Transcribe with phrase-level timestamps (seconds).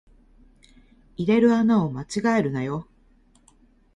[1.15, 2.87] 入れる穴を間違えるなよ